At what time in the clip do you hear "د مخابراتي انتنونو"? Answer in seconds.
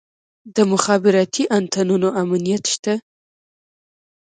0.55-2.07